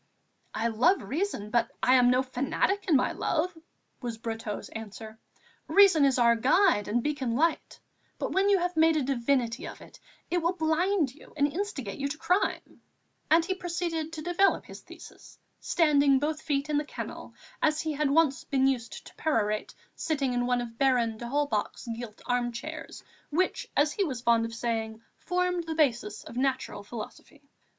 "I 0.55 0.69
love 0.69 1.03
reason, 1.03 1.51
but 1.51 1.69
I 1.83 1.93
am 1.93 2.09
no 2.09 2.23
fanatic 2.23 2.85
in 2.87 2.95
my 2.95 3.11
love," 3.11 3.55
was 4.01 4.17
Brotteaux's 4.17 4.69
answer. 4.69 5.19
"Reason 5.67 6.03
is 6.05 6.17
our 6.17 6.35
guide 6.35 6.87
and 6.87 7.03
beacon 7.03 7.35
light; 7.35 7.79
but 8.17 8.31
when 8.31 8.49
you 8.49 8.57
have 8.57 8.75
made 8.75 8.97
a 8.97 9.03
divinity 9.03 9.67
of 9.67 9.79
it, 9.79 9.99
it 10.31 10.39
will 10.41 10.53
blind 10.53 11.13
you 11.13 11.35
and 11.37 11.45
instigate 11.53 11.99
you 11.99 12.07
to 12.07 12.17
crime," 12.17 12.81
and 13.29 13.45
he 13.45 13.53
proceeded 13.53 14.11
to 14.13 14.23
develop 14.23 14.65
his 14.65 14.81
thesis, 14.81 15.37
standing 15.59 16.17
both 16.17 16.41
feet 16.41 16.67
in 16.67 16.79
the 16.79 16.83
kennel, 16.85 17.35
as 17.61 17.81
he 17.81 17.91
had 17.93 18.09
once 18.09 18.43
been 18.43 18.65
used 18.65 19.05
to 19.05 19.13
perorate, 19.17 19.75
seated 19.95 20.31
in 20.33 20.47
one 20.47 20.61
of 20.61 20.79
Baron 20.79 21.17
d'Holbach's 21.19 21.87
gilt 21.95 22.23
armchairs, 22.25 23.03
which, 23.29 23.67
as 23.77 23.91
he 23.91 24.03
was 24.03 24.19
fond 24.19 24.45
of 24.45 24.53
saying, 24.55 24.99
formed 25.17 25.65
the 25.65 25.75
basis 25.75 26.23
of 26.23 26.35
natural 26.37 26.81
philosophy. 26.81 27.43